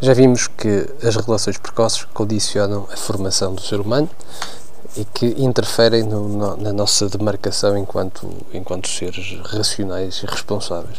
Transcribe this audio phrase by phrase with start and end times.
[0.00, 4.08] Já vimos que as relações precoces condicionam a formação do ser humano
[4.96, 10.98] e que interferem no, no, na nossa demarcação enquanto, enquanto seres racionais e responsáveis.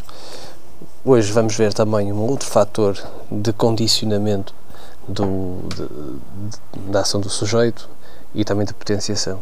[1.06, 3.02] Hoje vamos ver também um outro fator
[3.32, 4.54] de condicionamento
[5.08, 7.88] do, de, de, da ação do sujeito
[8.36, 9.40] e também de potenciação,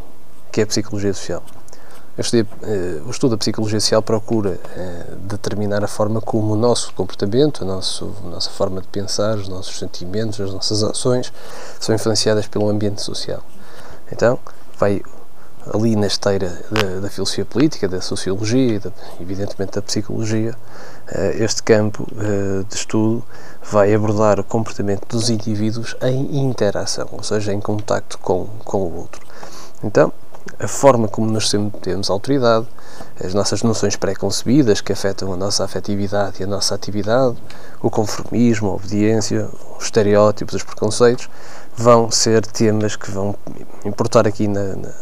[0.52, 1.42] que é a psicologia social.
[2.18, 6.92] Estudei, eh, o estudo da psicologia social procura eh, determinar a forma como o nosso
[6.94, 11.32] comportamento, a, nosso, a nossa forma de pensar, os nossos sentimentos, as nossas ações
[11.80, 13.44] são influenciadas pelo ambiente social.
[14.12, 14.40] Então,
[14.80, 15.04] vai
[15.72, 18.82] ali na esteira da, da filosofia política, da sociologia
[19.20, 20.56] e, evidentemente, da psicologia,
[21.10, 22.08] eh, este campo
[22.68, 23.24] de estudo
[23.70, 28.98] vai abordar o comportamento dos indivíduos em interação, ou seja, em contacto com, com o
[28.98, 29.22] outro.
[29.84, 30.12] Então,
[30.60, 31.52] a forma como nos
[31.82, 32.68] temos autoridade,
[33.24, 37.36] as nossas noções pré-concebidas que afetam a nossa afetividade e a nossa atividade,
[37.82, 41.30] o conformismo, a obediência, os estereótipos, os preconceitos,
[41.76, 43.36] vão ser temas que vão
[43.86, 44.94] importar aqui na, na,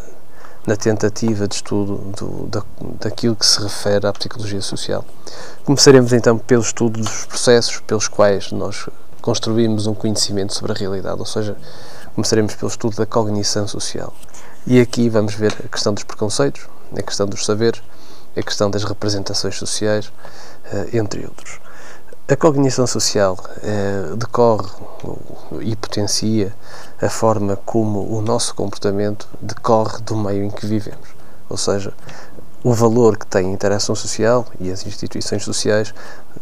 [0.67, 2.64] na tentativa de estudo do, da,
[3.00, 5.05] daquilo que se refere à psicologia social.
[5.64, 8.88] Começaremos então pelo estudo dos processos pelos quais nós
[9.22, 11.55] construímos um conhecimento sobre a realidade, ou seja,
[12.14, 14.14] começaremos pelo estudo da cognição social.
[14.67, 17.83] E aqui vamos ver a questão dos preconceitos, a questão dos saberes,
[18.35, 20.11] a questão das representações sociais,
[20.73, 21.59] eh, entre outros.
[22.27, 24.67] A cognição social eh, decorre
[25.61, 26.52] e potencia
[26.99, 31.09] a forma como o nosso comportamento decorre do meio em que vivemos.
[31.47, 31.93] Ou seja,
[32.63, 35.93] o valor que tem a interação social e as instituições sociais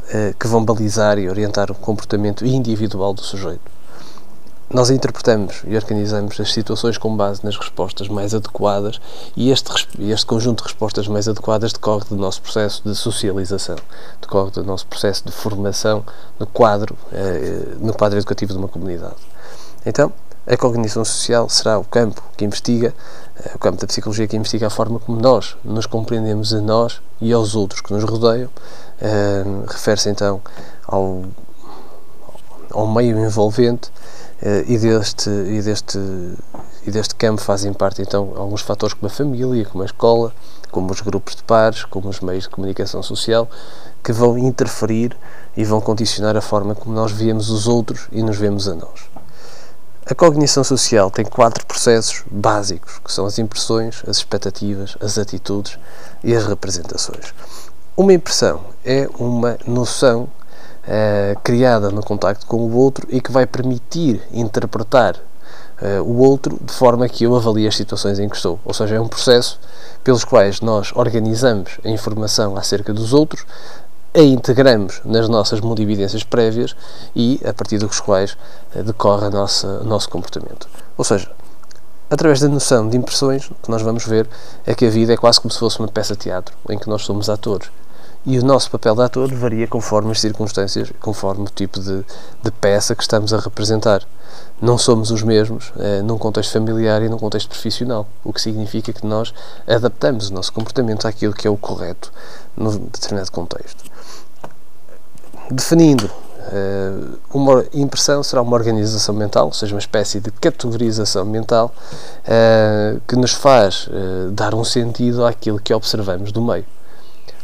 [0.08, 3.83] eh, que vão balizar e orientar o comportamento individual do sujeito.
[4.74, 9.00] Nós interpretamos e organizamos as situações com base nas respostas mais adequadas
[9.38, 13.76] e este, este conjunto de respostas mais adequadas decorre do nosso processo de socialização,
[14.20, 16.04] decorre do nosso processo de formação
[16.40, 19.14] no quadro, eh, no quadro educativo de uma comunidade.
[19.86, 20.12] Então,
[20.48, 22.96] a cognição social será o campo que investiga,
[23.46, 27.00] eh, o campo da psicologia que investiga a forma como nós nos compreendemos a nós
[27.22, 28.50] e aos outros que nos rodeiam.
[29.00, 30.42] Eh, refere-se então
[30.88, 31.26] ao,
[32.72, 33.92] ao meio envolvente
[34.68, 35.98] e, deste, e, deste,
[36.86, 40.34] e deste campo fazem parte então alguns fatores como a família, como a escola,
[40.70, 43.50] como os grupos de pares, como os meios de comunicação social,
[44.04, 45.16] que vão interferir
[45.56, 49.14] e vão condicionar a forma como nós vemos os outros e nos vemos a nós.
[50.06, 55.80] A cognição social tem quatro processos básicos, que são as impressões, as expectativas, as atitudes
[56.22, 57.34] e as representações.
[57.96, 60.28] Uma impressão é uma noção
[60.84, 66.60] uh, criada no contacto com o outro e que vai permitir interpretar uh, o outro
[66.62, 68.60] de forma que eu avalie as situações em que estou.
[68.66, 69.60] Ou seja, é um processo
[70.04, 73.46] pelos quais nós organizamos a informação acerca dos outros,
[74.14, 76.76] a integramos nas nossas mundividências prévias
[77.16, 78.38] e a partir dos quais
[78.76, 80.68] uh, decorre o nosso comportamento.
[80.98, 81.32] Ou seja,
[82.10, 84.30] através da noção de impressões, o que nós vamos ver
[84.66, 86.88] é que a vida é quase como se fosse uma peça de teatro, em que
[86.88, 87.72] nós somos atores
[88.26, 92.04] e o nosso papel de ator varia conforme as circunstâncias, conforme o tipo de,
[92.42, 94.04] de peça que estamos a representar.
[94.62, 98.94] Não somos os mesmos eh, num contexto familiar e num contexto profissional, o que significa
[98.94, 99.34] que nós
[99.68, 102.12] adaptamos o nosso comportamento àquilo que é o correto
[102.56, 103.84] num determinado contexto.
[105.52, 106.10] Definindo,
[106.52, 106.94] eh,
[107.34, 111.74] uma impressão será uma organização mental, ou seja, uma espécie de categorização mental
[112.26, 116.66] eh, que nos faz eh, dar um sentido àquilo que observamos do meio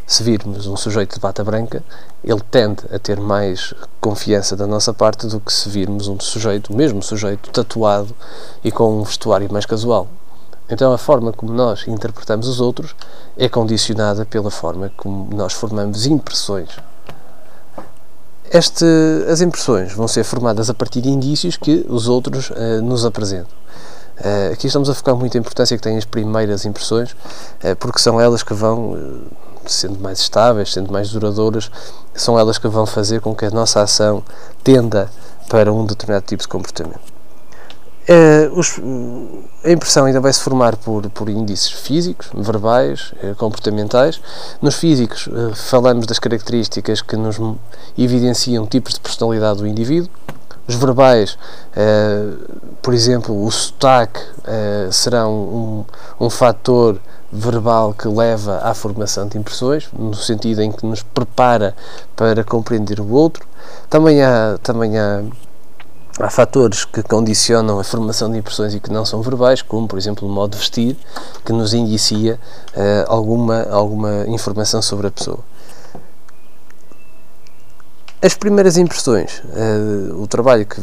[0.10, 1.84] se virmos um sujeito de bata branca,
[2.24, 6.74] ele tende a ter mais confiança da nossa parte do que se virmos um sujeito,
[6.74, 8.16] o mesmo sujeito, tatuado
[8.64, 10.08] e com um vestuário mais casual.
[10.68, 12.96] Então a forma como nós interpretamos os outros
[13.38, 16.70] é condicionada pela forma como nós formamos impressões.
[18.52, 18.86] Este,
[19.32, 23.60] as impressões vão ser formadas a partir de indícios que os outros uh, nos apresentam.
[24.20, 28.00] Uh, aqui estamos a focar muito a importância que têm as primeiras impressões, uh, porque
[28.00, 28.98] são elas que vão
[29.66, 31.72] sendo mais estáveis, sendo mais duradouras,
[32.14, 34.24] são elas que vão fazer com que a nossa ação
[34.64, 35.10] tenda
[35.48, 37.00] para um determinado tipo de comportamento.
[38.56, 38.80] Os,
[39.64, 44.20] a impressão ainda vai se formar por, por índices físicos, verbais, eh, comportamentais.
[44.62, 47.38] Nos físicos, eh, falamos das características que nos
[47.96, 50.10] evidenciam tipos de personalidade do indivíduo.
[50.70, 51.36] Os verbais,
[52.80, 54.20] por exemplo, o sotaque
[54.92, 55.84] será um,
[56.20, 57.02] um, fator
[57.32, 61.76] verbal que leva à formação de impressões, no sentido em que nos prepara
[62.16, 63.48] para compreender o outro.
[63.90, 65.24] Também há, também há,
[66.20, 69.98] há fatores que condicionam a formação de impressões e que não são verbais, como, por
[69.98, 70.96] exemplo, o modo de vestir,
[71.44, 72.40] que nos indicia
[72.76, 75.40] uh, alguma, alguma informação sobre a pessoa.
[78.22, 80.82] As primeiras impressões, uh, o trabalho que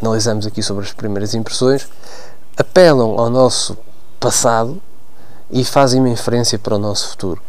[0.00, 1.86] analisamos aqui sobre as primeiras impressões,
[2.56, 3.76] apelam ao nosso
[4.18, 4.80] passado
[5.50, 7.42] e fazem uma inferência para o nosso futuro.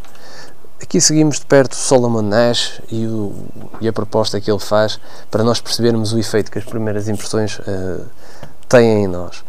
[0.82, 3.34] Aqui seguimos de perto Solomon Nash e, o,
[3.80, 5.00] e, a proposta que ele faz
[5.32, 8.06] para nós percebermos o efeito que as primeiras impressões uh,
[8.68, 9.42] têm em nós.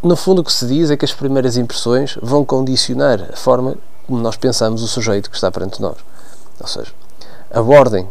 [0.00, 3.76] No fundo, o que se diz é que as primeiras impressões vão condicionar a forma
[4.06, 5.96] como nós pensamos o sujeito que está perante nós.
[6.60, 6.92] Ou seja,
[7.50, 8.08] a ordem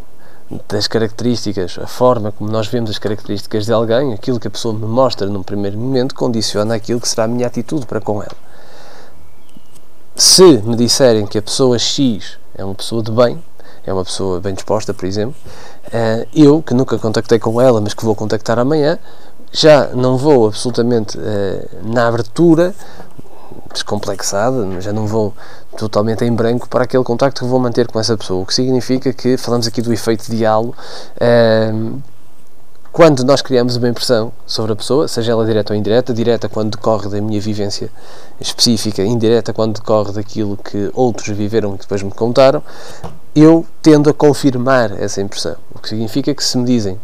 [0.67, 4.73] das características, a forma como nós vemos as características de alguém, aquilo que a pessoa
[4.73, 8.35] me mostra num primeiro momento, condiciona aquilo que será a minha atitude para com ela.
[10.15, 13.44] Se me disserem que a pessoa X é uma pessoa de bem,
[13.85, 15.35] é uma pessoa bem disposta, por exemplo,
[15.91, 18.97] eh, eu, que nunca contactei com ela, mas que vou contactar amanhã,
[19.51, 22.73] já não vou absolutamente eh, na abertura
[23.73, 25.33] descomplexada, já não vou
[25.77, 28.43] totalmente em branco para aquele contacto que vou manter com essa pessoa.
[28.43, 30.73] O que significa que, falamos aqui do efeito de halo,
[31.19, 31.99] ehm,
[32.97, 36.71] quando nós criamos uma impressão sobre a pessoa, seja ela direta ou indireta, direta quando
[36.71, 37.91] decorre da minha vivência
[38.39, 42.63] específica, indireta quando decorre daquilo que outros viveram e depois me contaram,
[43.35, 45.57] eu tendo a confirmar essa impressão.
[45.75, 46.99] O que significa que se me dizem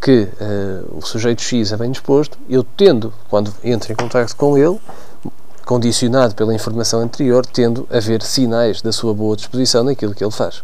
[0.00, 4.56] que uh, o sujeito X é bem disposto, eu tendo, quando entro em contato com
[4.56, 4.80] ele,
[5.64, 10.30] condicionado pela informação anterior, tendo a ver sinais da sua boa disposição naquilo que ele
[10.30, 10.62] faz.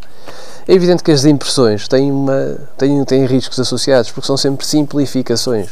[0.69, 5.71] É evidente que as impressões têm, uma, têm, têm riscos associados, porque são sempre simplificações.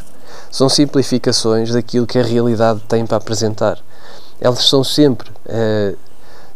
[0.50, 3.78] São simplificações daquilo que a realidade tem para apresentar.
[4.40, 5.96] Elas são sempre uh,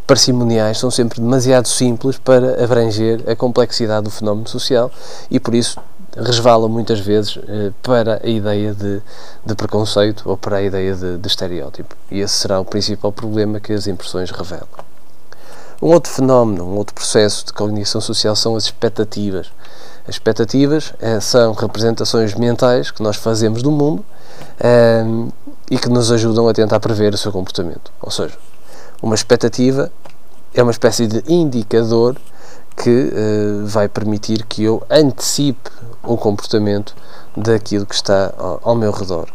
[0.06, 4.90] parcimoniais, são sempre demasiado simples para abranger a complexidade do fenómeno social
[5.30, 5.78] e, por isso,
[6.16, 9.00] resvalam muitas vezes eh, para a ideia de,
[9.44, 11.96] de, preconceito ou para a ideia de, de estereótipo.
[12.10, 14.66] E esse será o principal problema que as impressões revelam.
[15.80, 19.50] Um outro fenómeno, um outro processo de cognição social são as expectativas.
[20.06, 24.04] As expectativas eh, são representações mentais que nós fazemos do mundo
[24.60, 25.04] eh,
[25.70, 27.90] e que nos ajudam a tentar prever o seu comportamento.
[28.00, 28.36] Ou seja,
[29.00, 29.90] uma expectativa
[30.54, 32.16] é uma espécie de indicador
[32.76, 35.70] que uh, vai permitir que eu antecipe
[36.02, 36.94] o comportamento
[37.36, 39.28] daquilo que está ao, ao meu redor.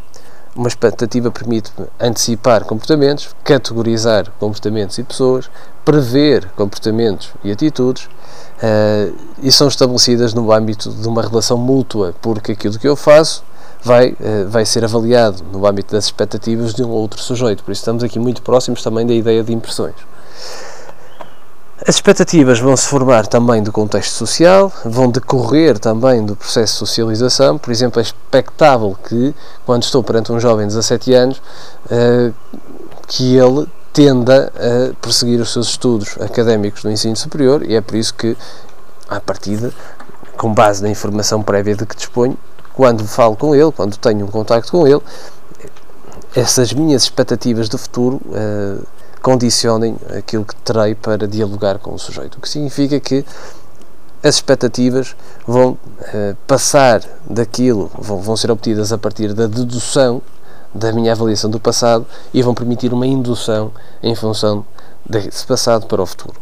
[0.55, 5.49] Uma expectativa permite-me antecipar comportamentos, categorizar comportamentos e pessoas,
[5.85, 12.53] prever comportamentos e atitudes uh, e são estabelecidas no âmbito de uma relação mútua, porque
[12.53, 13.43] aquilo que eu faço
[13.83, 17.63] vai, uh, vai ser avaliado no âmbito das expectativas de um outro sujeito.
[17.63, 19.95] Por isso estamos aqui muito próximos também da ideia de impressões.
[21.87, 26.79] As expectativas vão se formar também do contexto social, vão decorrer também do processo de
[26.79, 27.57] socialização.
[27.57, 29.33] Por exemplo, é expectável que,
[29.65, 31.37] quando estou perante um jovem de 17 anos,
[31.85, 32.33] uh,
[33.07, 37.95] que ele tenda a prosseguir os seus estudos académicos no ensino superior e é por
[37.95, 38.35] isso que,
[39.07, 39.71] à partida,
[40.35, 42.37] com base na informação prévia de que disponho,
[42.73, 45.01] quando falo com ele, quando tenho um contacto com ele,
[46.35, 48.85] essas minhas expectativas do futuro uh,
[49.21, 52.37] condicionem aquilo que terei para dialogar com o sujeito.
[52.37, 53.25] O que significa que
[54.23, 55.15] as expectativas
[55.45, 60.21] vão uh, passar daquilo, vão, vão ser obtidas a partir da dedução
[60.73, 63.71] da minha avaliação do passado e vão permitir uma indução
[64.01, 64.65] em função
[65.05, 66.35] desse passado para o futuro.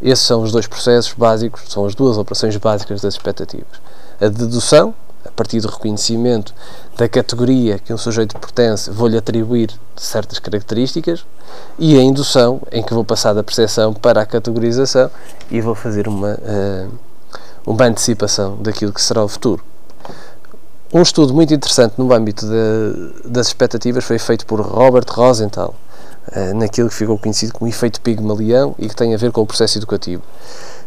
[0.00, 3.80] Esses são os dois processos básicos, são as duas operações básicas das expectativas.
[4.20, 4.94] A dedução,
[5.24, 6.54] a partir do reconhecimento
[6.96, 11.24] da categoria que um sujeito pertence, vou-lhe atribuir certas características,
[11.78, 15.10] e a indução, em que vou passar da percepção para a categorização
[15.50, 16.90] e vou fazer uma, uh,
[17.66, 19.62] uma antecipação daquilo que será o futuro.
[20.92, 25.74] Um estudo muito interessante no âmbito de, das expectativas foi feito por Robert Rosenthal,
[26.28, 29.46] uh, naquilo que ficou conhecido como efeito Pigmalião e que tem a ver com o
[29.46, 30.22] processo educativo.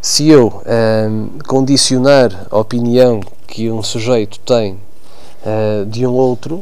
[0.01, 3.21] Se eu uh, condicionar a opinião
[3.55, 6.62] que um sujeito tem uh, de um outro,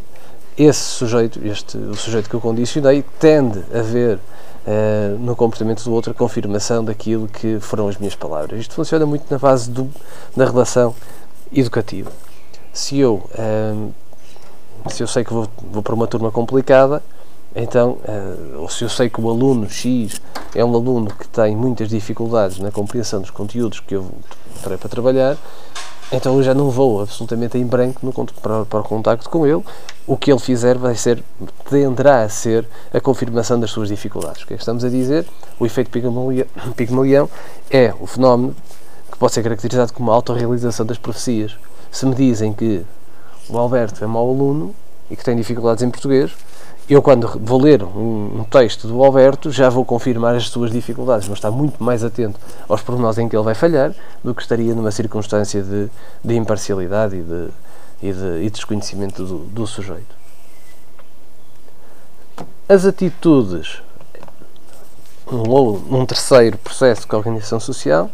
[0.55, 5.91] esse sujeito, este, o sujeito que eu condicionei, tende a ver uh, no comportamento do
[5.91, 8.59] outro a confirmação daquilo que foram as minhas palavras.
[8.59, 9.89] Isto funciona muito na base do,
[10.37, 10.93] da relação
[11.51, 12.11] educativa.
[12.71, 13.91] Se eu, uh,
[14.91, 17.01] se eu sei que vou, vou para uma turma complicada,
[17.55, 20.21] então, uh, ou se eu sei que o aluno X
[20.53, 24.11] é um aluno que tem muitas dificuldades na compreensão dos conteúdos que eu
[24.61, 25.39] terei para trabalhar,
[26.13, 29.63] então eu já não vou absolutamente em branco no, para, para o contacto com ele.
[30.05, 31.23] O que ele fizer vai ser,
[31.69, 34.43] tenderá a ser a confirmação das suas dificuldades.
[34.43, 35.25] O que é estamos a dizer?
[35.59, 35.89] O efeito
[36.75, 37.29] Pigmalião
[37.69, 38.55] é o fenómeno
[39.11, 41.57] que pode ser caracterizado como a autorrealização das profecias.
[41.91, 42.85] Se me dizem que
[43.49, 44.73] o Alberto é mau aluno
[45.09, 46.31] e que tem dificuldades em português,
[46.89, 51.27] eu quando vou ler um, um, texto do Alberto já vou confirmar as suas dificuldades,
[51.27, 54.75] mas estar muito mais atento aos pormenores em que ele vai falhar do que estaria
[54.75, 55.89] numa circunstância de,
[56.23, 57.49] de imparcialidade e de,
[58.01, 60.23] e de, e desconhecimento do, do sujeito.
[62.67, 63.81] As atitudes
[65.25, 68.09] ou num terceiro processo de cognição social,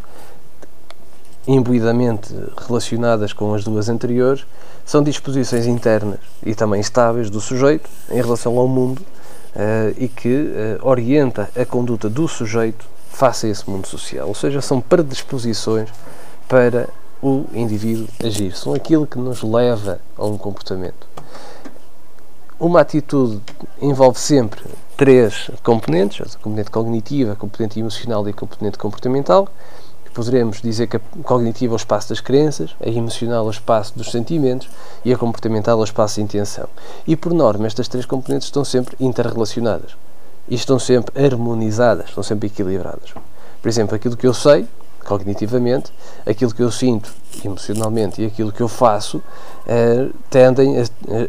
[1.50, 2.32] imbuidamente
[2.68, 4.46] relacionadas com as duas anteriores,
[4.86, 10.30] são disposições internas e também estáveis do sujeito em relação ao mundo uh, e que
[10.30, 14.28] uh, orienta a conduta do sujeito face a esse mundo social.
[14.28, 15.90] Ou seja, são predisposições
[16.48, 16.88] para
[17.22, 18.56] o indivíduo agir.
[18.56, 21.08] São aquilo que nos leva a um comportamento.
[22.60, 23.42] Uma atitude
[23.82, 24.62] envolve sempre
[24.96, 29.48] três componentes, a componente cognitiva, a componente emocional e a componente comportamental.
[30.14, 33.98] Poderemos dizer que a cognitiva é o espaço das crenças, a emocional é o espaço
[33.98, 34.70] dos sentimentos
[35.06, 36.68] e a comportamental é o espaço da intenção.
[37.06, 39.96] E, por norma, estas três componentes estão sempre interrelacionadas
[40.48, 43.14] e estão sempre harmonizadas, estão sempre equilibradas.
[43.62, 44.68] Por exemplo, aquilo que eu sei,
[45.06, 45.92] cognitivamente,
[46.26, 47.14] aquilo que eu sinto
[47.44, 50.84] emocionalmente e aquilo que eu faço uh, tendem a,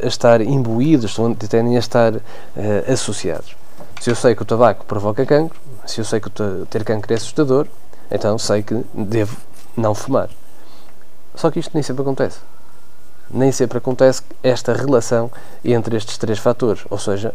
[0.04, 1.16] a, estar imbuídos,
[1.49, 2.20] tendem a estar uh,
[2.92, 3.56] associados.
[4.00, 6.30] Se eu sei que o tabaco provoca cancro, se eu sei que
[6.70, 7.66] ter cancro é assustador,
[8.11, 9.37] então sei que devo
[9.76, 10.29] não fumar.
[11.35, 12.38] Só que isto nem sempre acontece.
[13.31, 15.31] Nem sempre acontece esta relação
[15.64, 16.85] entre estes três fatores.
[16.90, 17.35] Ou seja,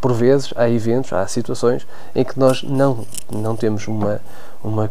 [0.00, 4.20] por vezes há eventos, há situações em que nós não, não temos uma,
[4.62, 4.90] uma,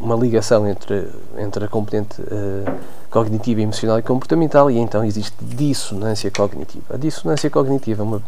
[0.00, 2.78] uma ligação entre, entre a componente uh,
[3.10, 6.94] cognitiva, emocional e comportamental e então existe dissonância cognitiva.
[6.94, 8.22] A dissonância cognitiva é uma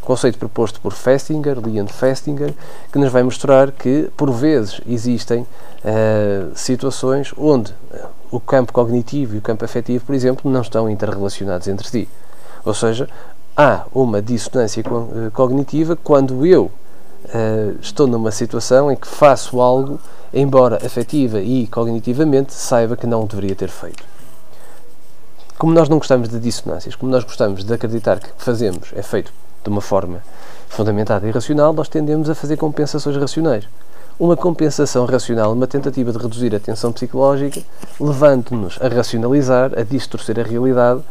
[0.00, 2.52] conceito proposto por Festinger, Leon Festinger,
[2.92, 9.34] que nos vai mostrar que, por vezes, existem uh, situações onde eh, o campo cognitivo
[9.34, 12.08] e o campo afetivo, por exemplo, não estão interrelacionados entre si.
[12.64, 13.08] Ou seja,
[13.56, 14.82] há uma dissonância
[15.32, 16.70] cognitiva quando eu
[17.34, 20.00] uh, estou numa situação em que faço algo,
[20.32, 24.04] embora afetiva e cognitivamente saiba que não deveria ter feito.
[25.58, 28.92] Como nós não gostamos de dissonâncias, como nós gostamos de acreditar que o que fazemos
[28.94, 29.32] é feito
[29.62, 30.22] de uma forma
[30.68, 33.64] fundamentada e racional, nós tendemos a fazer compensações racionais.
[34.18, 37.60] Uma compensação racional, uma tentativa de reduzir a tensão psicológica,
[37.98, 41.02] levando-nos a racionalizar, a distorcer a realidade,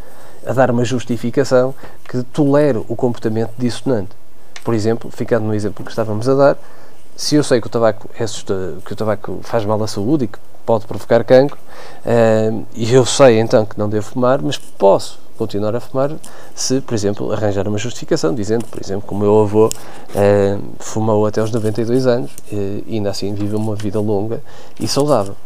[0.46, 1.74] a dar uma justificação
[2.08, 4.19] que tolere o comportamento dissonante.
[4.64, 6.58] Por exemplo, ficando no exemplo que estávamos a dar,
[7.16, 8.26] se eu sei que o tabaco, é
[8.86, 11.58] que o tabaco faz mal à saúde e que pode provocar cancro,
[12.06, 16.12] uh, e eu sei então que não devo fumar, mas posso continuar a fumar
[16.54, 19.70] se, por exemplo, arranjar uma justificação, dizendo, por exemplo, que o meu avô
[20.14, 24.42] eh, fumou até aos 92 anos e ainda assim vive uma vida longa
[24.78, 25.38] e saudável.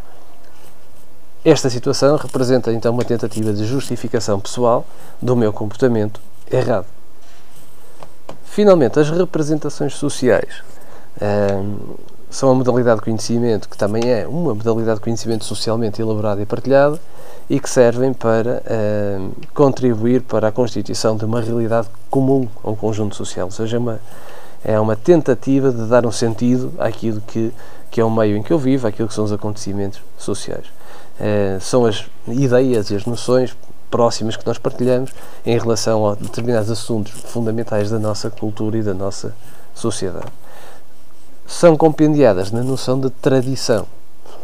[1.45, 4.83] Esta situação representa então uma tentativa de justificação pessoal
[5.21, 6.19] do meu comportamento
[6.51, 6.87] errado.
[8.53, 10.61] Finalmente, as representações sociais.
[11.19, 11.63] Eh,
[12.29, 16.45] são uma modalidade de conhecimento que também é uma modalidade de conhecimento socialmente elaborada e
[16.45, 16.99] partilhada
[17.49, 22.75] e que servem para uh, contribuir para a constituição de uma realidade comum a um
[22.75, 23.99] conjunto social, ou seja, é uma,
[24.63, 27.51] é uma tentativa de dar um sentido àquilo que,
[27.91, 30.65] que é o meio em que eu vivo, àquilo que são os acontecimentos sociais.
[31.19, 33.55] Uh, são as ideias e as noções
[33.93, 35.11] próximas que nós partilhamos
[35.45, 39.35] em relação a determinados assuntos fundamentais da nossa cultura e da nossa
[39.75, 40.31] sociedade
[41.45, 43.85] são compendiadas na noção de tradição.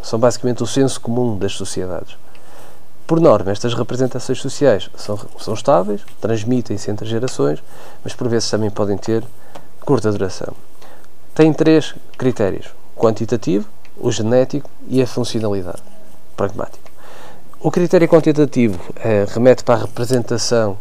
[0.04, 2.16] São basicamente o senso comum das sociedades.
[3.08, 7.64] Por norma, estas representações sociais são, são estáveis, transmitem-se entre gerações,
[8.04, 9.24] mas por vezes também podem ter
[9.82, 10.54] curta duração.
[11.34, 15.82] Tem três critérios: quantitativo, o genético e a funcionalidade.
[16.38, 16.89] Pragmático.
[17.62, 20.78] O critério quantitativo é, remete para a representação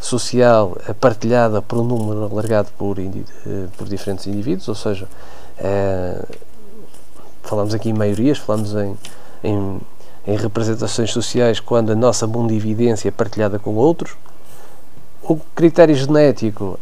[0.00, 3.12] social partilhada por um número alargado por, eh,
[3.76, 5.06] por diferentes indivíduos, ou seja,
[7.42, 8.96] falamos aqui em maiorias, falamos em,
[9.44, 9.80] em,
[10.26, 14.16] em, representações sociais quando a nossa mundividência é partilhada com outros.
[15.22, 16.80] O critério genético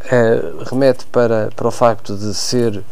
[0.65, 2.83] remete para, para o facto de ser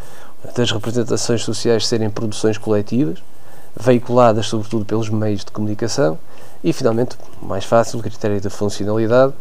[0.55, 3.17] das representações sociais serem produções coletivas,
[3.75, 6.19] veiculadas sobretudo pelos meios de comunicação,
[6.63, 9.33] e finalmente, mais fácil, o critério de funcionalidade,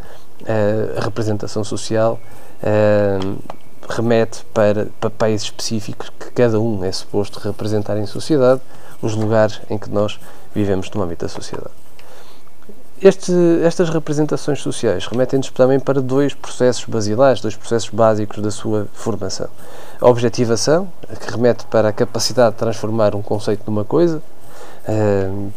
[0.97, 2.19] a representação social
[3.89, 8.61] remete para papéis específicos que cada um é suposto representar em sociedade,
[9.01, 10.19] os lugares em que nós
[10.55, 11.71] vivemos no âmbito da sociedade.
[13.01, 13.33] Este,
[13.63, 19.49] estas representações sociais remetem-nos também para dois processos basilares, dois processos básicos da sua formação.
[20.01, 20.89] A objetivação,
[21.21, 24.21] que remete para a capacidade de transformar um conceito numa coisa,
[24.89, 25.53] uh,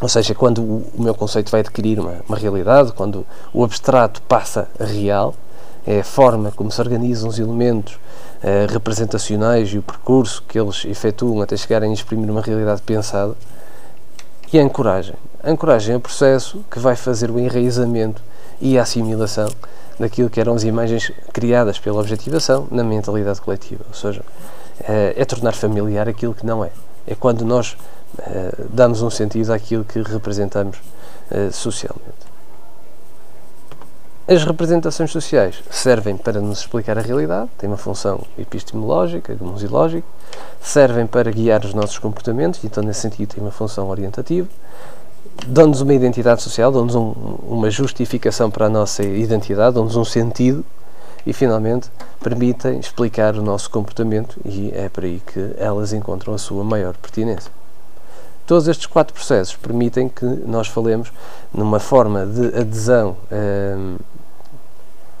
[0.00, 4.68] ou seja, quando o, meu conceito vai adquirir uma, uma realidade, quando o abstrato passa
[4.78, 5.34] a real,
[5.86, 10.84] é a forma como se organizam os elementos uh, representacionais e o percurso que eles
[10.84, 13.34] efetuam até chegarem a exprimir uma realidade pensada.
[14.52, 15.14] E a ancoragem.
[15.42, 18.22] A ancoragem é o processo que vai fazer o enraizamento
[18.60, 19.48] e a assimilação
[19.98, 23.84] daquilo que eram as imagens criadas pela objetivação na mentalidade coletiva.
[23.86, 24.22] Ou seja,
[24.82, 26.70] é, é tornar familiar aquilo que não é.
[27.06, 27.76] É quando nós
[28.18, 30.78] é, damos um sentido àquilo que representamos
[31.30, 32.30] é, socialmente.
[34.28, 40.06] As representações sociais servem para nos explicar a realidade, têm uma função epistemológica, gnoseológica,
[40.60, 44.46] servem para guiar os nossos comportamentos, então, nesse sentido, têm uma função orientativa,
[45.48, 47.12] dão-nos uma identidade social, dão-nos um,
[47.42, 50.64] uma justificação para a nossa identidade, dão-nos um sentido
[51.26, 51.90] e, finalmente,
[52.22, 56.96] permitem explicar o nosso comportamento e é por aí que elas encontram a sua maior
[56.96, 57.50] pertinência.
[58.50, 61.12] Todos estes quatro processos permitem que nós falemos
[61.54, 63.96] numa forma de adesão hum,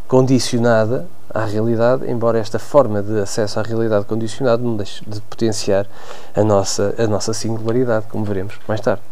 [0.08, 5.86] condicionada à realidade, embora esta forma de acesso à realidade condicionada não deixe de potenciar
[6.34, 9.09] a nossa, a nossa singularidade, como veremos mais tarde.